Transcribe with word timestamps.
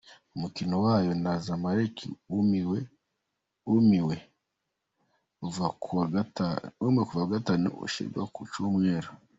Umukino 0.35 0.75
wayo 0.85 1.11
na 1.23 1.33
Zamalek 1.45 1.97
wimuwe 3.69 4.17
uva 5.47 5.67
kuwa 7.09 7.25
Gatanu 7.49 7.67
ushyirwa 7.85 8.23
ku 8.35 8.41
Cyumweru. 8.51 9.11